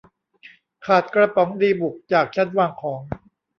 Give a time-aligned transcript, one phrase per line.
[0.85, 3.01] ขาดกระป๋องดีบุกจากชั้นวางของ